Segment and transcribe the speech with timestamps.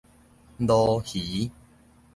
[0.57, 0.65] 鱸
[1.05, 1.51] 魚